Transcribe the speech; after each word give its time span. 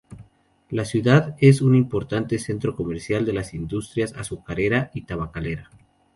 La 0.71 0.83
ciudad 0.85 1.35
es 1.37 1.61
un 1.61 1.75
importante 1.75 2.39
centro 2.39 2.75
comercial 2.75 3.23
de 3.23 3.33
las 3.33 3.53
industrias 3.53 4.13
azucarera 4.17 4.89
y 4.95 5.01
tabacalera. 5.03 5.69